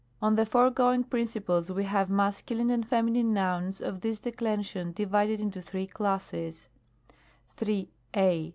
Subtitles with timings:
[0.19, 2.49] On the foregoing principles we have Masc.
[2.71, 3.33] and Fem.
[3.33, 6.69] nouns of this declension divided into three classes:
[7.57, 7.87] 3.
[8.15, 8.49] I.